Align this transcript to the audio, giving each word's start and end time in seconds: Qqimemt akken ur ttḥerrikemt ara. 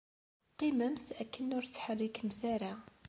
Qqimemt 0.51 1.05
akken 1.21 1.53
ur 1.57 1.63
ttḥerrikemt 1.65 2.41
ara. 2.53 2.73